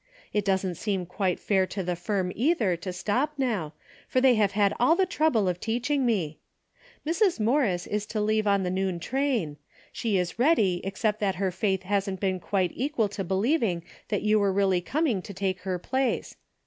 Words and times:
It 0.33 0.43
doesn't 0.43 0.77
seem 0.77 1.05
quite 1.05 1.39
fair 1.39 1.67
to 1.67 1.83
the 1.83 1.95
firm 1.95 2.31
either 2.33 2.75
to 2.75 2.91
stop 2.91 3.33
now, 3.37 3.75
after 4.07 4.19
they 4.19 4.33
have 4.33 4.53
had 4.53 4.73
all 4.79 4.95
the 4.95 5.05
trouble 5.05 5.47
of 5.47 5.59
teaching 5.59 6.07
me. 6.07 6.39
Mrs. 7.05 7.39
Morris 7.39 7.85
is 7.85 8.07
to 8.07 8.19
leave 8.19 8.47
on 8.47 8.63
the 8.63 8.71
noon 8.71 8.99
train. 8.99 9.57
She 9.91 10.17
is 10.17 10.39
ready, 10.39 10.81
except 10.83 11.19
that 11.19 11.35
her 11.35 11.51
faith 11.51 11.83
hasn't 11.83 12.19
been 12.19 12.39
quite 12.39 12.71
equal 12.73 13.09
to 13.09 13.23
believing 13.23 13.83
that 14.09 14.23
you 14.23 14.39
were 14.39 14.51
really 14.51 14.81
coming 14.81 15.21
to 15.21 15.35
take 15.35 15.59
her 15.59 15.77
place. 15.77 16.35